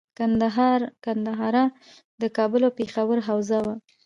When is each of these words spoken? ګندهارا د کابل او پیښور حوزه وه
ګندهارا 1.09 1.65
د 2.21 2.23
کابل 2.37 2.61
او 2.67 2.71
پیښور 2.79 3.17
حوزه 3.27 3.59
وه 3.65 3.75